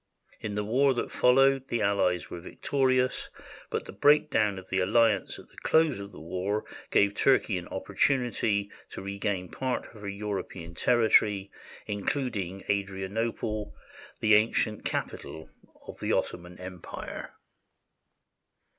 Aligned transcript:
In 0.39 0.55
the 0.55 0.63
war 0.63 0.95
that 0.95 1.11
followed 1.11 1.67
the 1.67 1.83
allies 1.83 2.31
were 2.31 2.39
victorious, 2.41 3.29
but 3.69 3.85
the 3.85 3.91
breakdown 3.91 4.57
of 4.57 4.67
the 4.71 4.79
alliance 4.79 5.37
at 5.37 5.49
the 5.49 5.57
close 5.57 5.99
of 5.99 6.11
the 6.11 6.19
war 6.19 6.65
gave 6.89 7.13
Turkey 7.13 7.55
an 7.59 7.67
oppor 7.67 7.95
tunity 7.95 8.71
to 8.89 9.03
regain 9.03 9.45
a 9.45 9.49
part 9.49 9.85
of 9.93 10.01
her 10.01 10.09
European 10.09 10.73
territory, 10.73 11.51
including 11.85 12.63
Adrianople, 12.67 13.75
the 14.21 14.33
ancient 14.33 14.83
capital 14.83 15.51
of 15.85 15.99
the 15.99 16.13
Ottoman 16.13 16.57
Empire. 16.57 17.35